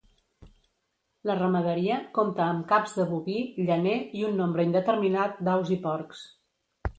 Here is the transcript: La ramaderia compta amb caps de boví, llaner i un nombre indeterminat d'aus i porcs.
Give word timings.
La 1.29 1.35
ramaderia 1.39 1.97
compta 2.15 2.43
amb 2.53 2.65
caps 2.71 2.95
de 3.01 3.05
boví, 3.11 3.35
llaner 3.69 3.95
i 4.21 4.25
un 4.31 4.35
nombre 4.41 4.67
indeterminat 4.71 5.39
d'aus 5.51 5.75
i 5.79 5.81
porcs. 5.87 6.25